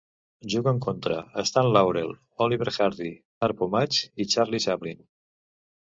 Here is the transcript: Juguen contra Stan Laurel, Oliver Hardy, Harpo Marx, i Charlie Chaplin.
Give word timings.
Juguen 0.53 0.79
contra 0.85 1.17
Stan 1.49 1.69
Laurel, 1.75 2.09
Oliver 2.45 2.69
Hardy, 2.77 3.11
Harpo 3.49 3.71
Marx, 3.77 4.01
i 4.25 4.31
Charlie 4.37 4.63
Chaplin. 4.67 5.05